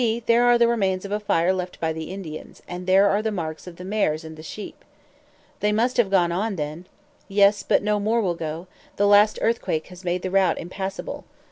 there 0.25 0.45
are 0.45 0.57
the 0.57 0.67
remains 0.67 1.05
of 1.05 1.11
a 1.11 1.19
fire 1.19 1.53
left 1.53 1.79
by 1.79 1.93
the 1.93 2.05
Indians, 2.05 2.63
and 2.67 2.87
there 2.87 3.07
are 3.07 3.21
the 3.21 3.29
marks 3.31 3.67
of 3.67 3.75
the 3.75 3.85
mares 3.85 4.23
and 4.23 4.35
the 4.35 4.41
sheep." 4.41 4.83
"They 5.59 5.71
must 5.71 5.97
have 5.97 6.09
gone 6.09 6.31
on 6.31 6.55
then." 6.55 6.87
"Yes, 7.27 7.61
but 7.61 7.83
no 7.83 7.99
more 7.99 8.19
will 8.19 8.33
go; 8.33 8.65
the 8.95 9.05
last 9.05 9.37
earthquake 9.43 9.89
has 9.89 10.03
made 10.03 10.23
the 10.23 10.31
route 10.31 10.57
impassable." 10.57 11.25